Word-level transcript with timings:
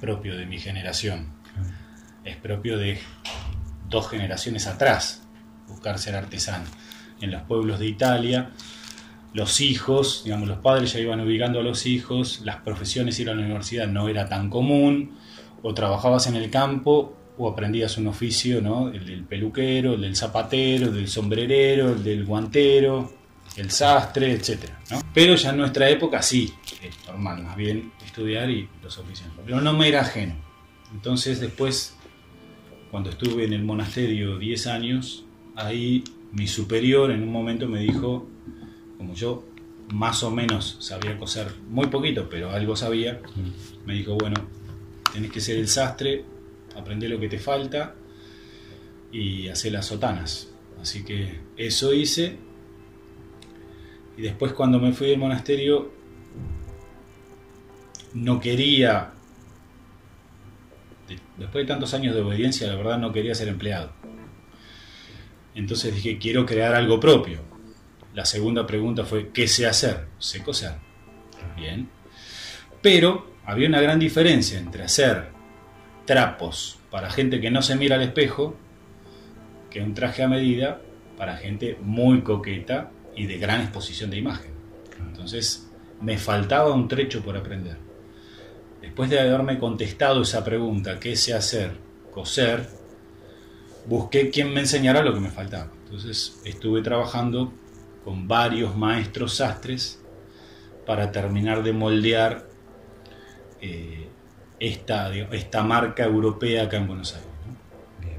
propio 0.00 0.36
de 0.36 0.46
mi 0.46 0.58
generación, 0.58 1.28
es 2.24 2.36
propio 2.36 2.78
de 2.78 2.98
dos 3.88 4.08
generaciones 4.08 4.66
atrás, 4.66 5.22
buscar 5.68 5.98
ser 5.98 6.14
artesano. 6.14 6.64
En 7.20 7.30
los 7.30 7.42
pueblos 7.42 7.78
de 7.78 7.86
Italia, 7.86 8.50
los 9.32 9.60
hijos, 9.60 10.22
digamos, 10.24 10.48
los 10.48 10.58
padres 10.58 10.92
ya 10.92 11.00
iban 11.00 11.20
ubicando 11.20 11.60
a 11.60 11.62
los 11.62 11.86
hijos, 11.86 12.40
las 12.44 12.56
profesiones 12.56 13.18
ir 13.20 13.30
a 13.30 13.34
la 13.34 13.42
universidad 13.42 13.86
no 13.86 14.08
era 14.08 14.28
tan 14.28 14.50
común, 14.50 15.16
o 15.62 15.74
trabajabas 15.74 16.26
en 16.26 16.36
el 16.36 16.50
campo 16.50 17.16
o 17.38 17.48
aprendías 17.48 17.96
un 17.96 18.06
oficio, 18.06 18.60
¿no? 18.60 18.88
El 18.88 19.06
del 19.06 19.24
peluquero, 19.24 19.94
el 19.94 20.02
del 20.02 20.16
zapatero, 20.16 20.86
el 20.86 20.94
del 20.94 21.08
sombrerero, 21.08 21.90
el 21.92 22.02
del 22.02 22.24
guantero, 22.24 23.12
el 23.56 23.70
sastre, 23.70 24.32
etc. 24.32 24.64
Pero 25.12 25.34
ya 25.34 25.50
en 25.50 25.58
nuestra 25.58 25.88
época 25.88 26.22
sí, 26.22 26.52
es 26.82 27.06
normal, 27.06 27.42
más 27.42 27.56
bien 27.56 27.92
estudiar 28.10 28.50
y 28.50 28.68
los 28.82 28.98
oficios. 28.98 29.28
Pero 29.44 29.60
no 29.60 29.72
me 29.72 29.88
era 29.88 30.00
ajeno. 30.00 30.34
Entonces 30.92 31.40
después, 31.40 31.96
cuando 32.90 33.10
estuve 33.10 33.44
en 33.44 33.52
el 33.52 33.62
monasterio 33.62 34.38
10 34.38 34.66
años, 34.66 35.24
ahí 35.54 36.04
mi 36.32 36.46
superior 36.46 37.10
en 37.10 37.22
un 37.22 37.32
momento 37.32 37.68
me 37.68 37.80
dijo, 37.80 38.28
como 38.98 39.14
yo 39.14 39.44
más 39.92 40.22
o 40.22 40.30
menos 40.30 40.76
sabía 40.80 41.16
coser 41.18 41.52
muy 41.68 41.86
poquito, 41.86 42.28
pero 42.28 42.50
algo 42.50 42.76
sabía, 42.76 43.20
me 43.86 43.94
dijo, 43.94 44.16
bueno, 44.16 44.36
tenés 45.12 45.30
que 45.30 45.40
ser 45.40 45.56
el 45.56 45.68
sastre, 45.68 46.24
aprender 46.76 47.10
lo 47.10 47.18
que 47.18 47.28
te 47.28 47.38
falta 47.38 47.94
y 49.12 49.48
hacer 49.48 49.72
las 49.72 49.86
sotanas. 49.86 50.52
Así 50.80 51.04
que 51.04 51.40
eso 51.56 51.92
hice. 51.92 52.36
Y 54.16 54.22
después 54.22 54.52
cuando 54.52 54.78
me 54.78 54.92
fui 54.92 55.08
del 55.08 55.18
monasterio, 55.18 55.99
no 58.14 58.40
quería, 58.40 59.10
después 61.36 61.64
de 61.64 61.68
tantos 61.68 61.94
años 61.94 62.14
de 62.14 62.22
obediencia, 62.22 62.66
la 62.66 62.76
verdad 62.76 62.98
no 62.98 63.12
quería 63.12 63.34
ser 63.34 63.48
empleado. 63.48 63.92
Entonces 65.54 65.94
dije, 65.94 66.18
quiero 66.18 66.46
crear 66.46 66.74
algo 66.74 67.00
propio. 67.00 67.40
La 68.14 68.24
segunda 68.24 68.66
pregunta 68.66 69.04
fue, 69.04 69.30
¿qué 69.30 69.48
sé 69.48 69.66
hacer? 69.66 70.06
Sé 70.18 70.42
coser. 70.42 70.74
Bien. 71.56 71.88
Pero 72.82 73.34
había 73.44 73.68
una 73.68 73.80
gran 73.80 73.98
diferencia 73.98 74.58
entre 74.58 74.84
hacer 74.84 75.28
trapos 76.04 76.78
para 76.90 77.10
gente 77.10 77.40
que 77.40 77.50
no 77.50 77.62
se 77.62 77.76
mira 77.76 77.96
al 77.96 78.02
espejo 78.02 78.56
que 79.70 79.80
un 79.80 79.94
traje 79.94 80.22
a 80.22 80.28
medida 80.28 80.80
para 81.16 81.36
gente 81.36 81.78
muy 81.80 82.22
coqueta 82.22 82.90
y 83.14 83.26
de 83.26 83.38
gran 83.38 83.60
exposición 83.60 84.10
de 84.10 84.16
imagen. 84.18 84.52
Entonces 84.98 85.70
me 86.00 86.18
faltaba 86.18 86.72
un 86.72 86.88
trecho 86.88 87.22
por 87.22 87.36
aprender. 87.36 87.89
Después 88.80 89.10
de 89.10 89.20
haberme 89.20 89.58
contestado 89.58 90.22
esa 90.22 90.42
pregunta, 90.42 90.98
¿qué 90.98 91.16
sé 91.16 91.34
hacer? 91.34 91.72
Coser, 92.12 92.68
busqué 93.86 94.30
quien 94.30 94.52
me 94.52 94.60
enseñara 94.60 95.02
lo 95.02 95.12
que 95.12 95.20
me 95.20 95.30
faltaba. 95.30 95.70
Entonces 95.84 96.40
estuve 96.44 96.82
trabajando 96.82 97.52
con 98.04 98.26
varios 98.26 98.76
maestros 98.76 99.36
sastres 99.36 100.00
para 100.86 101.12
terminar 101.12 101.62
de 101.62 101.72
moldear 101.72 102.46
eh, 103.60 104.08
esta, 104.58 105.62
marca 105.62 106.04
europea 106.04 106.64
acá 106.64 106.78
en 106.78 106.86
Buenos 106.86 107.14
Aires. 107.14 107.28
Bien, 108.00 108.18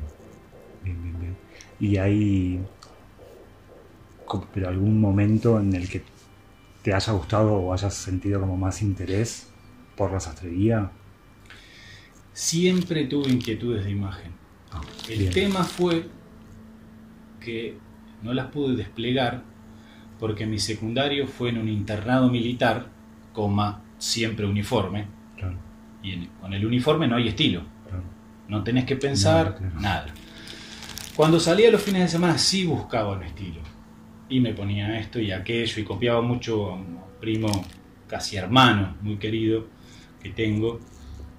bien, 0.83 1.19
bien, 1.19 1.37
¿Y 1.79 1.97
hay 1.97 2.63
pero 4.53 4.69
algún 4.69 5.01
momento 5.01 5.59
en 5.59 5.75
el 5.75 5.89
que 5.89 6.03
te 6.83 6.93
haya 6.93 7.11
gustado 7.13 7.53
o 7.53 7.73
hayas 7.73 7.93
sentido 7.93 8.39
como 8.39 8.55
más 8.55 8.81
interés 8.81 9.50
por 10.01 10.11
la 10.11 10.19
sastrería? 10.19 10.89
Siempre 12.33 13.05
tuve 13.05 13.29
inquietudes 13.29 13.85
de 13.85 13.91
imagen. 13.91 14.31
Ah, 14.71 14.81
el 15.07 15.29
tema 15.29 15.63
fue 15.63 16.07
que 17.39 17.77
no 18.23 18.33
las 18.33 18.47
pude 18.47 18.75
desplegar 18.75 19.43
porque 20.19 20.47
mi 20.47 20.57
secundario 20.57 21.27
fue 21.27 21.49
en 21.49 21.59
un 21.59 21.69
internado 21.69 22.31
militar, 22.31 22.87
coma, 23.31 23.83
siempre 23.99 24.47
uniforme. 24.47 25.05
Y 26.01 26.25
con 26.41 26.51
el 26.55 26.65
uniforme 26.65 27.07
no 27.07 27.17
hay 27.17 27.27
estilo. 27.27 27.61
No 28.47 28.63
tenés 28.63 28.85
que 28.85 28.95
pensar 28.95 29.61
nada. 29.79 30.07
Cuando 31.15 31.39
salía 31.39 31.69
los 31.69 31.83
fines 31.83 32.01
de 32.01 32.07
semana 32.07 32.39
sí 32.39 32.65
buscaba 32.65 33.15
un 33.15 33.21
estilo. 33.21 33.61
Y 34.29 34.39
me 34.39 34.55
ponía 34.55 34.97
esto 34.97 35.19
y 35.19 35.31
aquello 35.31 35.79
y 35.79 35.83
copiaba 35.83 36.23
mucho 36.23 36.71
a 36.71 36.73
un 36.73 36.97
primo 37.19 37.49
casi 38.07 38.37
hermano, 38.37 38.95
muy 39.03 39.17
querido, 39.17 39.67
que 40.21 40.29
tengo. 40.29 40.79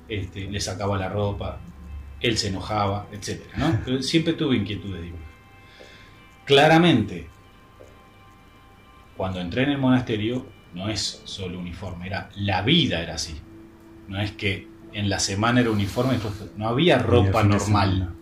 Este, 0.09 0.51
le 0.51 0.61
sacaba 0.61 0.99
la 0.99 1.09
ropa, 1.09 1.61
él 2.21 2.37
se 2.37 2.49
enojaba, 2.49 3.09
etc. 3.13 3.41
Pero 3.85 4.03
siempre 4.03 4.35
tuve 4.35 4.57
inquietud 4.57 4.95
de 4.95 5.03
dibujo. 5.03 5.23
Claramente, 6.45 7.29
cuando 9.17 9.41
entré 9.41 9.63
en 9.63 9.71
el 9.71 9.79
monasterio, 9.79 10.47
no 10.75 10.89
es 10.89 11.23
solo 11.25 11.59
uniforme, 11.59 12.07
era 12.07 12.31
la 12.37 12.63
vida 12.63 13.03
era 13.03 13.15
así. 13.15 13.41
No 14.09 14.21
es 14.21 14.33
que 14.33 14.69
en 14.93 15.09
la 15.09 15.19
semana 15.19 15.61
era 15.61 15.71
uniforme, 15.71 16.19
no 16.57 16.69
había 16.69 16.99
ropa 16.99 17.43
normal. 17.43 18.15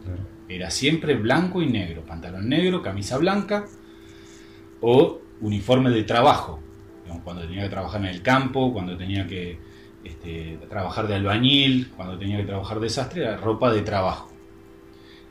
Era 0.48 0.70
siempre 0.70 1.14
blanco 1.14 1.62
y 1.62 1.66
negro, 1.66 2.04
pantalón 2.04 2.48
negro, 2.48 2.82
camisa 2.82 3.18
blanca 3.18 3.66
o 4.80 5.20
uniforme 5.40 5.90
de 5.90 6.02
trabajo. 6.04 6.60
cuando 7.24 7.42
tenía 7.42 7.62
que 7.64 7.70
trabajar 7.70 8.00
en 8.02 8.08
el 8.08 8.22
campo, 8.22 8.72
cuando 8.72 8.96
tenía 8.96 9.26
que 9.26 9.58
este, 10.04 10.58
trabajar 10.68 11.06
de 11.06 11.14
albañil, 11.14 11.92
cuando 11.96 12.18
tenía 12.18 12.38
que 12.38 12.44
trabajar 12.44 12.80
de 12.80 12.88
sastre, 12.88 13.22
era 13.22 13.36
ropa 13.36 13.72
de 13.72 13.82
trabajo. 13.82 14.30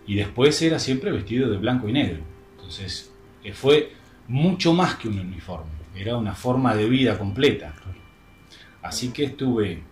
Y 0.05 0.15
después 0.15 0.61
era 0.61 0.79
siempre 0.79 1.11
vestido 1.11 1.49
de 1.49 1.57
blanco 1.57 1.87
y 1.87 1.93
negro. 1.93 2.19
Entonces, 2.57 3.11
eh, 3.43 3.53
fue 3.53 3.93
mucho 4.27 4.73
más 4.73 4.95
que 4.95 5.07
un 5.07 5.19
uniforme, 5.19 5.71
era 5.95 6.17
una 6.17 6.35
forma 6.35 6.75
de 6.75 6.87
vida 6.87 7.17
completa. 7.17 7.73
Así 8.81 9.09
que 9.09 9.25
estuve 9.25 9.83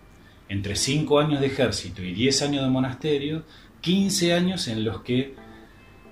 entre 0.48 0.76
5 0.76 1.18
años 1.18 1.40
de 1.40 1.46
ejército 1.46 2.02
y 2.02 2.12
10 2.12 2.42
años 2.42 2.64
de 2.64 2.70
monasterio, 2.70 3.44
15 3.80 4.32
años 4.32 4.68
en 4.68 4.84
los 4.84 5.02
que 5.02 5.34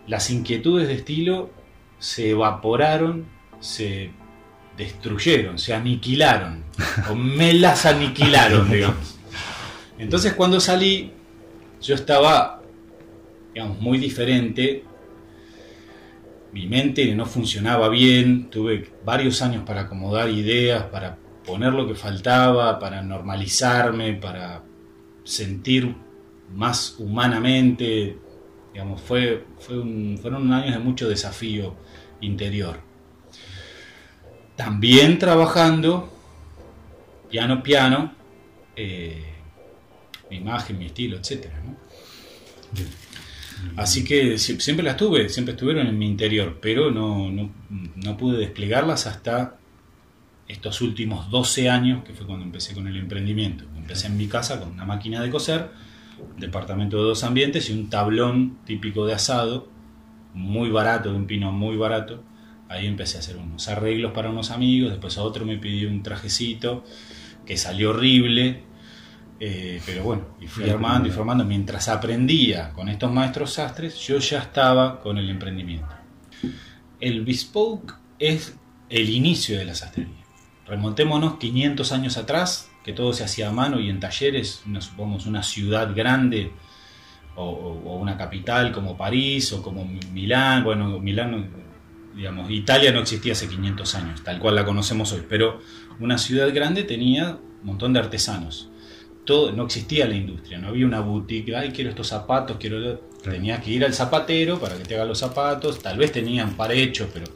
las 0.07 0.31
inquietudes 0.31 0.89
de 0.89 0.95
estilo 0.95 1.51
se 1.99 2.31
evaporaron, 2.31 3.27
se 3.61 4.11
destruyeron, 4.77 5.59
se 5.59 5.75
aniquilaron, 5.75 6.65
o 7.11 7.15
me 7.15 7.55
las 7.55 7.87
aniquilaron, 7.87 8.71
digamos. 8.73 9.17
Entonces 9.99 10.35
cuando 10.35 10.61
salí, 10.61 11.13
yo 11.81 11.95
estaba, 11.95 12.63
digamos, 13.55 13.81
muy 13.81 13.99
diferente 13.99 14.85
mi 16.57 16.67
mente 16.67 17.15
no 17.15 17.27
funcionaba 17.27 17.91
bien, 17.91 18.49
tuve 18.49 18.89
varios 19.05 19.43
años 19.43 19.65
para 19.67 19.83
acomodar 19.83 20.31
ideas, 20.31 20.85
para 20.85 21.19
poner 21.45 21.75
lo 21.75 21.87
que 21.87 21.95
faltaba, 21.95 22.79
para 22.79 23.03
normalizarme, 23.03 24.15
para 24.15 24.63
sentir 25.23 25.95
más 26.55 26.97
humanamente. 26.99 28.17
Digamos, 28.73 29.03
fue, 29.03 29.45
fueron 29.59 30.51
años 30.51 30.73
de 30.73 30.79
mucho 30.79 31.11
desafío 31.11 31.75
interior. 32.23 32.81
También 34.57 35.19
trabajando 35.19 36.17
piano 37.31 37.63
piano, 37.63 38.13
eh, 38.75 39.25
mi 40.31 40.37
imagen, 40.37 40.79
mi 40.79 40.87
estilo, 40.87 41.17
etc. 41.17 41.47
Así 43.77 44.05
que 44.05 44.39
siempre 44.39 44.85
las 44.85 44.97
tuve, 44.97 45.29
siempre 45.29 45.53
estuvieron 45.53 45.87
en 45.87 45.99
mi 45.99 46.07
interior, 46.07 46.59
pero 46.61 46.91
no, 46.91 47.31
no, 47.31 48.17
pude 48.17 48.39
desplegarlas 48.39 49.07
hasta 49.07 49.57
estos 50.47 50.81
últimos 50.81 51.31
12 51.31 51.69
años, 51.69 52.05
que 52.05 52.13
fue 52.13 52.27
cuando 52.27 52.45
empecé 52.45 52.75
con 52.75 52.87
el 52.87 52.97
emprendimiento. 52.97 53.65
Empecé 53.77 54.07
en 54.07 54.17
mi 54.17 54.29
casa 54.29 54.61
con 54.61 54.71
una 54.71 54.85
máquina 54.85 55.23
de 55.23 55.31
coser, 55.31 55.71
un 56.35 56.41
departamento 56.41 56.99
de 56.99 57.03
dos 57.05 57.25
ambientes 57.25 57.69
y 57.71 57.73
un 57.73 57.91
tablón 57.91 58.59
típico 58.65 59.07
de 59.07 59.15
asado, 59.15 59.69
muy 60.35 60.71
barato, 60.71 61.11
de 61.11 61.17
un 61.17 61.27
pino 61.27 61.51
muy 61.51 61.77
barato. 61.77 62.23
Ahí 62.69 62.87
empecé 62.87 63.17
a 63.17 63.21
hacer 63.21 63.37
unos 63.37 63.69
arreglos 63.69 64.13
para 64.13 64.31
unos 64.31 64.51
amigos, 64.51 64.91
después 64.91 65.17
a 65.19 65.23
otro 65.23 65.45
me 65.45 65.57
pidió 65.59 65.89
un 65.89 66.03
trajecito 66.03 66.85
que 67.45 67.57
salió 67.57 67.91
horrible, 67.91 68.65
eh, 69.39 69.81
pero 69.87 70.03
bueno, 70.03 70.25
y 70.41 70.47
fui 70.47 70.69
armando 70.69 71.09
y 71.09 71.13
formando. 71.13 71.45
Mientras 71.45 71.89
aprendía 71.89 72.73
con 72.73 72.89
estos 72.89 73.13
maestros 73.13 73.53
sastres, 73.53 73.97
yo 74.07 74.19
ya 74.19 74.39
estaba 74.39 75.01
con 75.01 75.19
el 75.19 75.31
emprendimiento. 75.31 75.95
El 77.01 77.25
bespoke 77.25 77.95
es 78.19 78.57
el 78.89 79.11
inicio 79.11 79.59
de 79.59 79.65
la 79.65 79.75
sastrería. 79.75 80.25
Remontémonos 80.67 81.37
500 81.39 81.93
años 81.93 82.17
atrás, 82.17 82.71
que 82.85 82.93
todo 82.93 83.13
se 83.13 83.25
hacía 83.25 83.49
a 83.49 83.53
mano 83.53 83.79
y 83.79 83.89
en 83.89 84.01
talleres, 84.01 84.63
una, 84.67 84.81
supongamos 84.81 85.27
una 85.27 85.43
ciudad 85.43 85.95
grande 85.95 86.53
o, 87.37 87.99
una 88.01 88.17
capital 88.17 88.73
como 88.73 88.97
París 88.97 89.53
o 89.53 89.63
como 89.63 89.85
Milán. 89.85 90.65
Bueno, 90.65 90.99
Milán, 90.99 91.51
digamos, 92.17 92.51
Italia 92.51 92.91
no 92.91 93.01
existía 93.01 93.35
hace 93.35 93.49
500 93.49 93.95
años, 93.95 94.25
tal 94.25 94.41
cual 94.41 94.57
la 94.57 94.65
conocemos 94.65 95.13
hoy, 95.13 95.23
pero 95.29 95.61
una 96.01 96.19
ciudad 96.19 96.53
grande 96.53 96.83
tenía 96.83 97.39
un 97.61 97.67
montón 97.67 97.93
de 97.93 98.01
artesanos 98.01 98.71
todo, 99.27 99.53
no 99.53 99.65
existía 99.65 100.07
la 100.07 100.15
industria, 100.15 100.57
no 100.57 100.69
había 100.69 100.87
una 100.87 101.01
boutique, 101.01 101.55
ay, 101.55 101.73
quiero 101.73 101.91
estos 101.91 102.07
zapatos, 102.07 102.57
quiero... 102.59 103.05
Tenías 103.23 103.61
que 103.61 103.73
ir 103.73 103.85
al 103.85 103.93
zapatero 103.93 104.61
para 104.61 104.79
que 104.79 104.85
te 104.85 104.95
haga 104.95 105.05
los 105.05 105.19
zapatos, 105.19 105.81
tal 105.83 105.99
vez 105.99 106.13
tenían 106.13 106.57
par 106.57 106.73
hechos, 106.73 107.09
pero... 107.13 107.27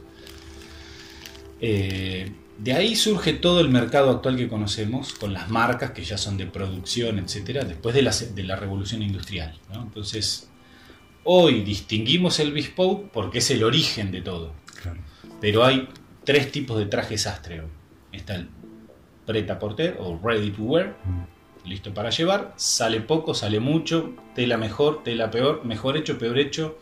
Eh, 1.59 2.31
de 2.57 2.73
ahí 2.73 2.95
surge 2.95 3.33
todo 3.33 3.59
el 3.59 3.69
mercado 3.69 4.09
actual 4.09 4.37
que 4.37 4.47
conocemos, 4.47 5.13
con 5.13 5.33
las 5.33 5.49
marcas 5.49 5.91
que 5.91 6.03
ya 6.03 6.17
son 6.17 6.37
de 6.37 6.45
producción, 6.45 7.19
etcétera, 7.19 7.65
después 7.65 7.93
de 7.93 8.03
la, 8.03 8.11
de 8.11 8.43
la 8.43 8.55
revolución 8.55 9.01
industrial. 9.01 9.59
Entonces, 9.73 10.49
hoy 11.23 11.61
distinguimos 11.61 12.39
el 12.39 12.53
bespoke 12.53 13.11
porque 13.11 13.39
es 13.39 13.51
el 13.51 13.63
origen 13.63 14.11
de 14.11 14.21
todo. 14.21 14.53
Pero 15.39 15.63
hay 15.63 15.89
tres 16.23 16.51
tipos 16.51 16.77
de 16.77 16.85
trajes 16.85 17.23
sastre 17.23 17.61
hoy. 17.61 17.67
Está 18.11 18.35
el 18.35 18.49
preta 19.25 19.59
porter 19.59 19.97
o 19.99 20.19
ready 20.21 20.51
to 20.51 20.63
wear, 20.63 20.97
mm. 21.05 21.67
listo 21.69 21.93
para 21.93 22.09
llevar, 22.09 22.53
sale 22.57 23.01
poco, 23.01 23.33
sale 23.33 23.59
mucho, 23.59 24.13
tela 24.35 24.57
mejor, 24.57 25.03
tela 25.03 25.31
peor, 25.31 25.63
mejor 25.65 25.97
hecho, 25.97 26.17
peor 26.17 26.37
hecho, 26.39 26.79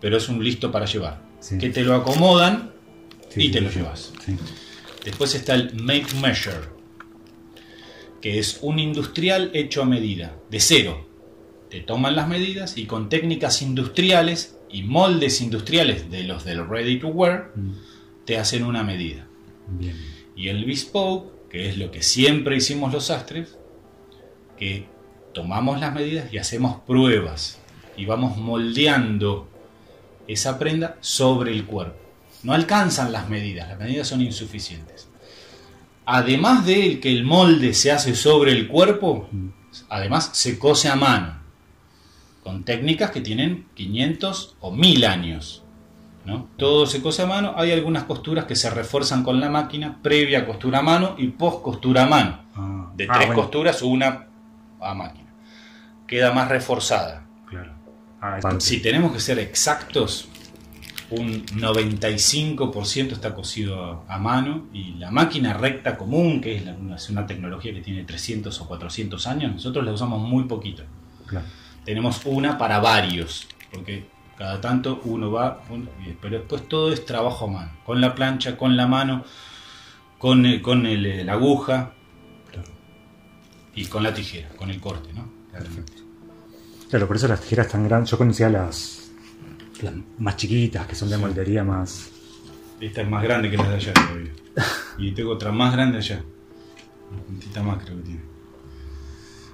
pero 0.00 0.16
es 0.16 0.28
un 0.28 0.42
listo 0.42 0.72
para 0.72 0.86
llevar. 0.86 1.22
Que 1.58 1.70
te 1.70 1.82
lo 1.82 1.94
acomodan 1.94 2.72
y 3.34 3.50
te 3.50 3.60
lo 3.60 3.70
llevas. 3.70 4.12
Después 5.04 5.34
está 5.34 5.54
el 5.54 5.74
make 5.74 6.14
measure, 6.20 6.68
que 8.20 8.38
es 8.38 8.60
un 8.62 8.78
industrial 8.78 9.50
hecho 9.52 9.82
a 9.82 9.84
medida, 9.84 10.36
de 10.50 10.60
cero. 10.60 11.08
Te 11.68 11.80
toman 11.80 12.14
las 12.14 12.28
medidas 12.28 12.76
y 12.76 12.86
con 12.86 13.08
técnicas 13.08 13.62
industriales 13.62 14.56
y 14.72 14.82
moldes 14.82 15.40
industriales 15.40 16.10
de 16.10 16.24
los 16.24 16.44
del 16.44 16.66
ready 16.66 16.98
to 16.98 17.08
wear, 17.08 17.52
mm. 17.54 17.72
te 18.24 18.38
hacen 18.38 18.64
una 18.64 18.82
medida. 18.82 19.26
Y 20.34 20.48
el 20.48 20.64
bespoke, 20.64 21.48
que 21.50 21.68
es 21.68 21.78
lo 21.78 21.90
que 21.90 22.02
siempre 22.02 22.56
hicimos 22.56 22.92
los 22.92 23.06
sastres, 23.06 23.58
que 24.58 24.86
tomamos 25.34 25.80
las 25.80 25.94
medidas 25.94 26.32
y 26.32 26.38
hacemos 26.38 26.80
pruebas 26.86 27.58
y 27.96 28.06
vamos 28.06 28.36
moldeando 28.36 29.48
esa 30.26 30.58
prenda 30.58 30.96
sobre 31.00 31.52
el 31.52 31.64
cuerpo. 31.64 31.98
No 32.42 32.54
alcanzan 32.54 33.12
las 33.12 33.28
medidas, 33.28 33.68
las 33.68 33.78
medidas 33.78 34.08
son 34.08 34.20
insuficientes. 34.20 35.08
Además 36.04 36.66
de 36.66 36.98
que 36.98 37.12
el 37.12 37.24
molde 37.24 37.74
se 37.74 37.92
hace 37.92 38.14
sobre 38.14 38.52
el 38.52 38.66
cuerpo, 38.68 39.28
además 39.88 40.30
se 40.32 40.58
cose 40.58 40.88
a 40.88 40.96
mano, 40.96 41.41
con 42.42 42.64
técnicas 42.64 43.10
que 43.10 43.20
tienen 43.20 43.66
500 43.74 44.56
o 44.60 44.70
1000 44.72 45.04
años. 45.04 45.62
¿no? 46.24 46.48
Todo 46.56 46.86
se 46.86 47.02
cose 47.02 47.22
a 47.22 47.26
mano, 47.26 47.54
hay 47.56 47.72
algunas 47.72 48.04
costuras 48.04 48.44
que 48.44 48.56
se 48.56 48.70
refuerzan 48.70 49.24
con 49.24 49.40
la 49.40 49.48
máquina, 49.48 49.98
previa 50.02 50.46
costura 50.46 50.78
a 50.78 50.82
mano 50.82 51.14
y 51.18 51.28
post 51.28 51.62
costura 51.62 52.04
a 52.04 52.06
mano. 52.06 52.38
Ah. 52.54 52.92
de 52.94 53.06
ah, 53.08 53.14
tres 53.14 53.32
costuras, 53.32 53.82
una 53.82 54.26
a 54.80 54.94
máquina. 54.94 55.32
Queda 56.06 56.32
más 56.32 56.48
reforzada. 56.48 57.24
Claro. 57.48 57.72
Ah, 58.20 58.38
si 58.58 58.80
tenemos 58.80 59.12
que 59.12 59.20
ser 59.20 59.38
exactos, 59.38 60.28
un 61.10 61.44
95% 61.46 63.12
está 63.12 63.34
cosido 63.34 64.04
a, 64.08 64.18
mano 64.18 64.66
y 64.72 64.94
la 64.94 65.10
máquina 65.10 65.52
recta 65.52 65.96
común, 65.96 66.40
que 66.40 66.56
es, 66.56 67.10
una, 67.10 67.26
tecnología 67.26 67.72
que 67.72 67.80
tiene 67.80 68.04
300 68.04 68.60
o 68.60 68.66
400 68.66 69.26
años, 69.26 69.52
nosotros 69.52 69.84
la 69.84 69.92
usamos 69.92 70.20
muy 70.20 70.44
poquito. 70.44 70.84
Tenemos 71.84 72.22
una 72.24 72.58
para 72.58 72.78
varios, 72.78 73.48
porque 73.72 74.06
cada 74.38 74.60
tanto 74.60 75.00
uno 75.04 75.30
va, 75.30 75.62
pero 76.20 76.38
después 76.38 76.68
todo 76.68 76.92
es 76.92 77.04
trabajo 77.04 77.46
a 77.46 77.50
mano, 77.50 77.72
con 77.84 78.00
la 78.00 78.14
plancha, 78.14 78.56
con 78.56 78.76
la 78.76 78.86
mano, 78.86 79.24
con, 80.18 80.46
el, 80.46 80.62
con 80.62 80.84
la 80.84 81.32
aguja 81.32 81.92
y 83.74 83.86
con 83.86 84.02
la 84.02 84.14
tijera, 84.14 84.48
con 84.50 84.70
el 84.70 84.80
corte. 84.80 85.12
¿no? 85.12 85.28
Perfecto. 85.50 86.02
Claro, 86.88 87.06
por 87.06 87.16
eso 87.16 87.26
las 87.26 87.40
tijeras 87.40 87.68
tan 87.68 87.84
grandes, 87.84 88.10
yo 88.10 88.18
conocía 88.18 88.48
las 88.48 89.02
las 89.82 89.94
más 90.18 90.36
chiquitas, 90.36 90.86
que 90.86 90.94
son 90.94 91.10
de 91.10 91.18
moldería 91.18 91.64
más. 91.64 92.10
Esta 92.80 93.02
es 93.02 93.08
más 93.08 93.22
grande 93.22 93.50
que 93.50 93.56
las 93.56 93.68
de 93.68 93.74
allá 93.74 93.92
todavía. 93.92 94.32
y 94.98 95.12
tengo 95.12 95.32
otra 95.32 95.52
más 95.52 95.72
grande 95.72 95.98
allá. 95.98 96.22
Una 97.10 97.22
puntita 97.22 97.62
más 97.62 97.82
creo 97.82 97.96
que 97.98 98.02
tiene. 98.02 98.31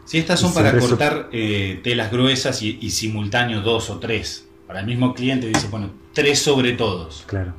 Sí, 0.09 0.19
estas 0.19 0.41
son 0.41 0.55
para 0.55 0.77
cortar 0.79 1.29
eh, 1.33 1.81
telas 1.85 2.11
gruesas 2.11 2.63
y, 2.63 2.79
y 2.81 2.91
simultáneo 2.91 3.61
dos 3.61 3.91
o 3.91 3.99
tres. 3.99 4.49
Para 4.67 4.81
el 4.81 4.87
mismo 4.87 5.15
cliente 5.15 5.47
dice, 5.47 5.69
bueno, 5.69 5.91
tres 6.15 6.39
sobre 6.39 6.73
todos. 6.73 7.25
Claro. 7.27 7.55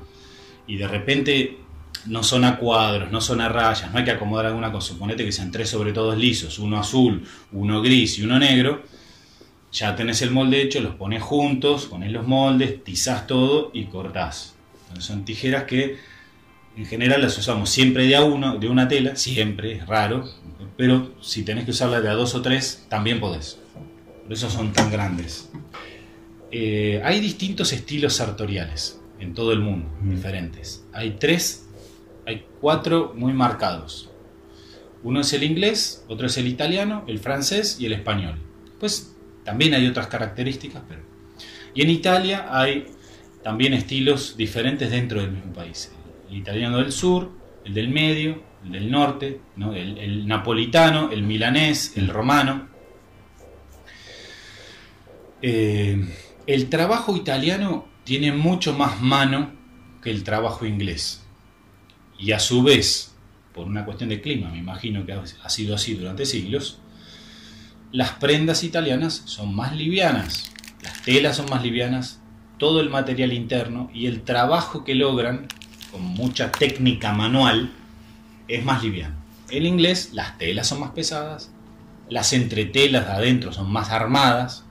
Y 0.67 0.77
de 0.77 0.87
repente 0.87 1.59
no 2.07 2.23
son 2.23 2.45
a 2.45 2.57
cuadros, 2.57 3.11
no 3.11 3.21
son 3.21 3.41
a 3.41 3.49
rayas, 3.49 3.91
no 3.91 3.99
hay 3.99 4.03
que 4.03 4.11
acomodar 4.11 4.47
alguna 4.47 4.71
cosa. 4.71 4.89
Suponete 4.89 5.23
que 5.23 5.31
sean 5.31 5.51
tres 5.51 5.69
sobre 5.69 5.93
todos 5.93 6.17
lisos, 6.17 6.57
uno 6.59 6.79
azul, 6.79 7.23
uno 7.51 7.81
gris 7.81 8.17
y 8.17 8.23
uno 8.23 8.39
negro 8.39 8.83
ya 9.71 9.95
tenés 9.95 10.21
el 10.21 10.31
molde 10.31 10.61
hecho, 10.61 10.79
los 10.81 10.95
pones 10.95 11.21
juntos, 11.21 11.85
pones 11.85 12.11
los 12.11 12.27
moldes, 12.27 12.83
tizás 12.83 13.27
todo 13.27 13.69
y 13.73 13.85
cortás. 13.85 14.55
son 14.99 15.25
tijeras 15.25 15.65
que 15.65 15.97
en 16.75 16.85
general 16.85 17.21
las 17.21 17.37
usamos 17.37 17.69
siempre 17.69 18.07
de 18.07 18.15
a 18.15 18.23
uno, 18.23 18.57
de 18.57 18.67
una 18.67 18.87
tela, 18.87 19.15
siempre, 19.15 19.73
es 19.73 19.85
raro, 19.85 20.27
pero 20.79 21.11
si 21.19 21.43
tenés 21.43 21.65
que 21.65 21.71
usarla 21.71 21.99
de 21.99 22.07
a 22.07 22.13
dos 22.13 22.35
o 22.35 22.41
tres, 22.41 22.85
también 22.87 23.19
podés. 23.19 23.59
Por 24.23 24.31
eso 24.31 24.49
son 24.49 24.71
tan 24.71 24.89
grandes. 24.89 25.49
Eh, 26.51 27.01
hay 27.03 27.19
distintos 27.19 27.73
estilos 27.73 28.13
sartoriales 28.13 28.97
en 29.19 29.33
todo 29.33 29.51
el 29.51 29.59
mundo, 29.59 29.89
mm. 29.99 30.09
diferentes. 30.09 30.85
Hay 30.93 31.17
tres, 31.19 31.67
hay 32.25 32.45
cuatro 32.61 33.11
muy 33.13 33.33
marcados. 33.33 34.09
Uno 35.03 35.19
es 35.19 35.33
el 35.33 35.43
inglés, 35.43 36.05
otro 36.07 36.27
es 36.27 36.37
el 36.37 36.47
italiano, 36.47 37.03
el 37.07 37.19
francés 37.19 37.75
y 37.81 37.85
el 37.85 37.91
español. 37.91 38.35
Pues 38.79 39.13
también 39.43 39.73
hay 39.73 39.85
otras 39.85 40.07
características, 40.07 40.81
pero... 40.87 41.01
Y 41.73 41.81
en 41.81 41.89
Italia 41.89 42.47
hay 42.57 42.85
también 43.43 43.73
estilos 43.73 44.37
diferentes 44.37 44.89
dentro 44.89 45.19
del 45.19 45.31
mismo 45.31 45.51
país. 45.51 45.91
El 46.29 46.37
italiano 46.37 46.77
del 46.77 46.93
sur, 46.93 47.31
el 47.65 47.73
del 47.73 47.89
medio, 47.89 48.47
del 48.63 48.91
norte, 48.91 49.41
el, 49.57 50.27
napolitano, 50.27 51.11
el 51.11 51.23
milanés, 51.23 51.93
el 51.95 52.07
romano. 52.07 52.67
Eh, 55.41 56.13
el 56.47 56.69
trabajo 56.69 57.15
italiano 57.15 57.87
tiene 58.03 58.31
mucho 58.31 58.73
más 58.73 59.01
mano 59.01 59.51
que 60.01 60.09
el 60.09 60.23
trabajo 60.23 60.65
inglés. 60.65 61.23
Y 62.17 62.31
a 62.31 62.39
su 62.39 62.63
vez, 62.63 63.15
por 63.53 63.67
una 63.67 63.85
cuestión 63.85 64.09
de 64.09 64.21
clima, 64.21 64.49
me 64.49 64.57
imagino 64.57 65.05
que 65.05 65.13
ha 65.13 65.49
sido 65.49 65.75
así 65.75 65.93
durante 65.93 66.25
siglos, 66.25 66.79
las 67.91 68.11
prendas 68.11 68.63
italianas 68.63 69.23
son 69.25 69.55
más 69.55 69.75
livianas, 69.75 70.51
las 70.83 71.01
telas 71.01 71.37
son 71.37 71.49
más 71.49 71.63
livianas, 71.63 72.19
todo 72.57 72.81
el 72.81 72.89
material 72.89 73.33
interno 73.33 73.89
y 73.93 74.05
el 74.05 74.21
trabajo 74.21 74.83
que 74.83 74.93
logran 74.93 75.47
con 75.91 76.03
mucha 76.03 76.51
técnica 76.51 77.13
manual 77.13 77.71
es 78.49 78.65
más 78.65 78.83
liviano. 78.83 79.15
En 79.49 79.65
inglés 79.65 80.11
las 80.13 80.37
telas 80.37 80.67
son 80.67 80.81
más 80.81 80.91
pesadas, 80.91 81.51
las 82.09 82.33
entretelas 82.33 83.05
de 83.05 83.13
adentro 83.13 83.53
son 83.53 83.71
más 83.71 83.91
armadas 83.91 84.65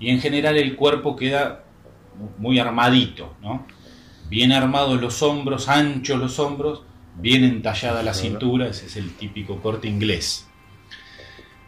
y 0.00 0.08
en 0.08 0.20
general 0.20 0.56
el 0.56 0.76
cuerpo 0.76 1.16
queda 1.16 1.64
muy 2.38 2.58
armadito, 2.58 3.34
¿no? 3.42 3.66
Bien 4.30 4.52
armados 4.52 5.00
los 5.00 5.22
hombros, 5.22 5.68
anchos 5.68 6.18
los 6.18 6.38
hombros, 6.38 6.82
bien 7.16 7.44
entallada 7.44 8.02
la 8.02 8.14
cintura, 8.14 8.68
ese 8.68 8.86
es 8.86 8.96
el 8.96 9.14
típico 9.14 9.60
corte 9.60 9.88
inglés. 9.88 10.46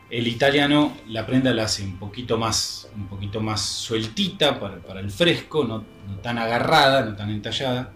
El 0.08 0.28
italiano 0.28 0.96
la 1.08 1.26
prenda 1.26 1.52
la 1.52 1.64
hace 1.64 1.82
un 1.82 1.98
poquito 1.98 2.38
más, 2.38 2.88
un 2.94 3.08
poquito 3.08 3.40
más 3.40 3.60
sueltita 3.60 4.60
para, 4.60 5.00
el 5.00 5.10
fresco, 5.10 5.64
no, 5.64 5.84
tan 6.22 6.38
agarrada, 6.38 7.04
no 7.04 7.16
tan 7.16 7.30
entallada, 7.30 7.92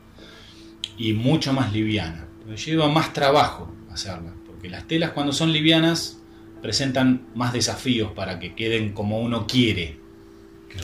y 0.98 1.12
mucho 1.12 1.52
más 1.52 1.72
liviana. 1.72 2.26
Pero 2.44 2.56
lleva 2.56 2.88
más 2.88 3.12
trabajo 3.12 3.72
hacerla, 3.90 4.32
porque 4.46 4.68
las 4.68 4.86
telas 4.86 5.10
cuando 5.10 5.32
son 5.32 5.52
livianas 5.52 6.20
presentan 6.62 7.26
más 7.34 7.52
desafíos 7.52 8.12
para 8.12 8.38
que 8.38 8.54
queden 8.54 8.92
como 8.92 9.20
uno 9.20 9.46
quiere. 9.46 9.98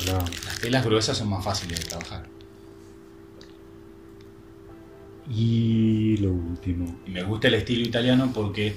Las 0.06 0.60
telas 0.60 0.84
gruesas 0.84 1.16
son 1.16 1.30
más 1.30 1.44
fáciles 1.44 1.80
de 1.80 1.86
trabajar. 1.86 2.26
Y 5.28 6.16
lo 6.18 6.32
último. 6.32 7.00
Y 7.06 7.10
me 7.10 7.22
gusta 7.22 7.48
el 7.48 7.54
estilo 7.54 7.82
italiano 7.82 8.30
porque 8.34 8.76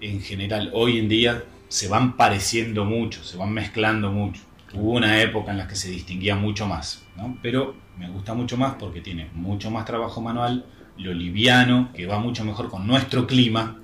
en 0.00 0.20
general 0.20 0.70
hoy 0.72 0.98
en 0.98 1.08
día 1.08 1.44
se 1.68 1.88
van 1.88 2.16
pareciendo 2.16 2.84
mucho, 2.84 3.24
se 3.24 3.36
van 3.36 3.52
mezclando 3.52 4.12
mucho. 4.12 4.42
Hubo 4.74 4.92
una 4.92 5.20
época 5.22 5.52
en 5.52 5.58
la 5.58 5.68
que 5.68 5.76
se 5.76 5.90
distinguía 5.90 6.36
mucho 6.36 6.66
más, 6.66 7.02
¿no? 7.16 7.38
pero 7.42 7.74
me 7.98 8.10
gusta 8.10 8.34
mucho 8.34 8.56
más 8.56 8.74
porque 8.74 9.00
tiene 9.00 9.30
mucho 9.32 9.70
más 9.70 9.84
trabajo 9.84 10.20
manual, 10.20 10.66
lo 10.98 11.12
liviano, 11.12 11.90
que 11.94 12.06
va 12.06 12.18
mucho 12.18 12.44
mejor 12.44 12.68
con 12.70 12.86
nuestro 12.86 13.26
clima, 13.26 13.80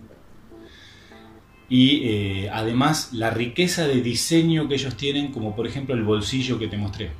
y 1.68 2.02
eh, 2.04 2.50
además 2.52 3.12
la 3.12 3.30
riqueza 3.30 3.86
de 3.86 4.02
diseño 4.02 4.68
que 4.68 4.74
ellos 4.74 4.96
tienen, 4.96 5.32
como 5.32 5.56
por 5.56 5.66
ejemplo 5.66 5.94
el 5.94 6.02
bolsillo 6.02 6.58
que 6.58 6.68
te 6.68 6.76
mostré. 6.76 7.10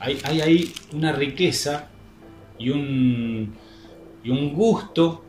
Hay, 0.00 0.18
hay 0.22 0.40
ahí 0.42 0.72
una 0.92 1.12
riqueza 1.12 1.88
y 2.58 2.68
un, 2.70 3.54
y 4.22 4.30
un 4.30 4.52
gusto 4.52 5.24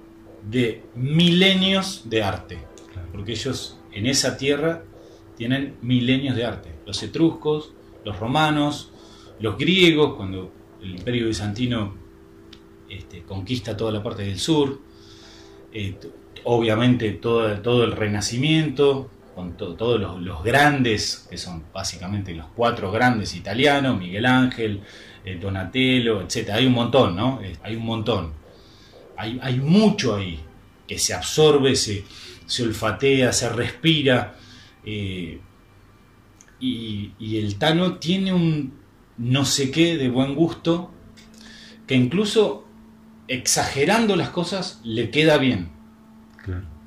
de 0.49 0.83
milenios 0.95 2.09
de 2.09 2.23
arte. 2.23 2.57
porque 3.11 3.31
ellos 3.31 3.79
en 3.93 4.05
esa 4.05 4.37
tierra 4.37 4.83
tienen 5.37 5.77
milenios 5.81 6.35
de 6.35 6.45
arte. 6.45 6.75
Los 6.85 7.01
etruscos, 7.03 7.71
los 8.03 8.19
romanos, 8.19 8.91
los 9.39 9.57
griegos, 9.57 10.15
cuando 10.15 10.51
el 10.81 10.91
imperio 10.91 11.27
bizantino 11.27 12.04
este, 12.89 13.23
conquista 13.23 13.75
toda 13.75 13.91
la 13.91 14.03
parte 14.03 14.23
del 14.23 14.39
sur, 14.39 14.79
eh, 15.73 15.95
obviamente 16.43 17.11
todo, 17.11 17.59
todo 17.61 17.83
el 17.83 17.91
renacimiento, 17.91 19.09
con 19.35 19.57
todos 19.57 19.99
los, 20.21 20.43
grandes, 20.43 21.27
que 21.29 21.37
son 21.37 21.65
básicamente 21.73 22.33
los 22.33 22.45
cuatro 22.55 22.89
grandes 22.91 23.35
italianos, 23.35 23.99
Miguel 23.99 24.25
Ángel, 24.25 24.81
eh, 25.25 25.37
Donatello, 25.41 26.21
etc. 26.21 26.51
Hay 26.51 26.65
un 26.67 26.73
montón, 26.73 27.17
¿no? 27.17 27.41
Eh, 27.41 27.57
hay 27.61 27.75
un 27.75 27.85
montón. 27.85 28.31
Hay, 29.17 29.37
hay, 29.41 29.59
mucho 29.59 30.15
ahí 30.15 30.39
que 30.87 30.97
se 30.97 31.13
absorbe, 31.13 31.75
se, 31.75 32.05
se 32.45 32.63
olfatea, 32.63 33.33
se 33.33 33.49
respira. 33.49 34.35
y, 34.85 35.39
y 36.59 37.37
el 37.37 37.57
Tano 37.57 37.95
tiene 37.97 38.31
un 38.33 38.73
no 39.17 39.45
sé 39.45 39.71
qué 39.71 39.97
de 39.97 40.09
buen 40.09 40.35
gusto 40.35 40.91
que 41.87 41.95
incluso 41.95 42.64
exagerando 43.27 44.15
las 44.15 44.29
cosas 44.29 44.79
le 44.83 45.09
queda 45.09 45.37
bien. 45.37 45.69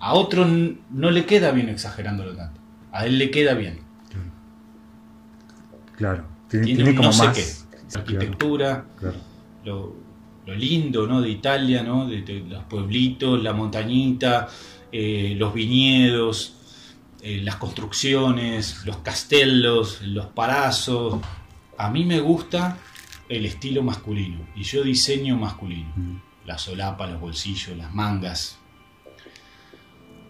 A 0.01 0.15
otro 0.15 0.47
no 0.47 1.11
le 1.11 1.27
queda 1.27 1.51
bien 1.51 1.69
exagerándolo 1.69 2.37
tanto. 2.37 2.61
A 2.93 3.07
él 3.07 3.19
le 3.19 3.31
queda 3.31 3.55
bien. 3.55 3.81
Claro. 5.97 6.25
Tiene, 6.49 6.95
como 6.95 7.09
no 7.09 7.13
sé 7.13 7.27
qué. 7.35 7.45
La 7.93 8.01
arquitectura, 8.01 8.87
lo, 9.65 9.97
lindo 10.47 11.07
¿no? 11.07 11.21
de 11.21 11.29
Italia, 11.29 11.83
¿no? 11.83 12.07
de, 12.07 12.45
los 12.49 12.63
pueblitos, 12.65 13.43
la 13.43 13.53
montañita, 13.53 14.49
eh, 14.93 15.35
los 15.37 15.53
viñedos, 15.53 16.55
eh, 17.21 17.41
las 17.43 17.57
construcciones, 17.57 18.87
los 18.87 18.99
castellos, 18.99 20.01
los 20.03 20.27
palazos. 20.27 21.21
A 21.77 21.91
mí 21.91 22.05
me 22.05 22.21
gusta 22.21 22.79
el 23.29 23.45
estilo 23.45 23.83
masculino 23.83 24.47
y 24.55 24.63
yo 24.63 24.83
diseño 24.83 25.37
masculino. 25.37 25.93
Mm. 25.97 26.28
La 26.49 26.57
solapa, 26.57 27.07
los 27.07 27.21
bolsillos, 27.21 27.77
las 27.77 27.95
mangas. 27.95 28.59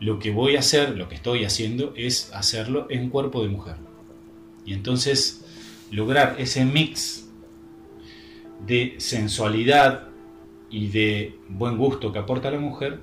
Lo 0.01 0.19
que 0.19 0.33
voy 0.33 0.57
a 0.57 0.59
hacer, 0.59 0.97
lo 0.97 1.09
que 1.09 1.15
estoy 1.15 1.45
haciendo, 1.45 1.95
es 1.97 2.33
hacerlo 2.35 2.89
en 2.91 3.09
cuerpo 3.09 3.41
de 3.41 3.49
mujer. 3.49 3.77
Y 4.67 4.73
entonces 4.73 5.45
lograr 5.93 6.35
ese 6.41 6.65
mix 6.65 7.29
de 8.67 8.97
sensualidad 8.99 10.09
y 10.69 10.89
de 10.89 11.39
buen 11.49 11.79
gusto 11.79 12.13
que 12.13 12.19
aporta 12.19 12.51
la 12.51 12.59
mujer 12.59 12.99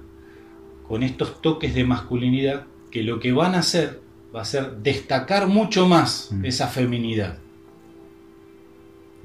con 0.85 1.01
estos 1.01 1.41
toques 1.41 1.73
de 1.73 1.85
masculinidad 1.85 2.65
que 2.91 3.01
lo 3.01 3.21
que 3.21 3.31
van 3.31 3.55
a 3.55 3.59
hacer 3.59 4.01
va 4.35 4.41
a 4.41 4.45
ser 4.45 4.79
destacar 4.79 5.47
mucho 5.47 5.87
más 5.87 6.33
mm. 6.33 6.43
esa 6.43 6.67
feminidad 6.67 7.39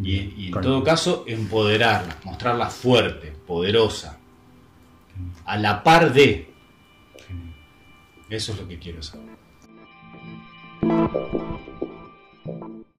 y, 0.03 0.47
en 0.49 0.61
todo 0.61 0.83
caso, 0.83 1.25
empoderarla, 1.27 2.17
mostrarla 2.25 2.71
fuerte, 2.71 3.33
poderosa, 3.47 4.19
a 5.45 5.57
la 5.57 5.83
par 5.83 6.13
de. 6.13 6.49
Eso 8.29 8.53
es 8.53 8.61
lo 8.61 8.69
que 8.69 8.79
quiero 8.79 9.03
saber. 9.03 9.29